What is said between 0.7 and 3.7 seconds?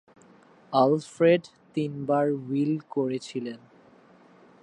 Alfred তিনবার will করেছিলেন।